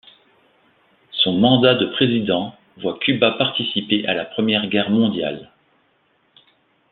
Son 1.11 1.33
mandat 1.37 1.75
de 1.75 1.85
président 1.95 2.55
voit 2.81 2.97
Cuba 2.97 3.33
participer 3.37 4.03
à 4.07 4.15
la 4.15 4.25
Première 4.25 4.65
Guerre 4.67 4.89
mondiale. 4.89 5.51